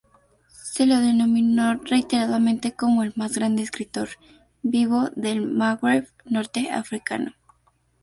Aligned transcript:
Se 0.73 0.87
lo 0.87 0.97
denominó 0.99 1.75
reiteradamente 1.75 2.71
como 2.71 3.03
el 3.03 3.13
más 3.15 3.33
grande 3.35 3.61
escritor, 3.61 4.09
vivo, 4.63 5.11
del 5.15 5.45
Maghreb, 5.45 6.07
norte 6.25 6.71
africano. 6.71 7.35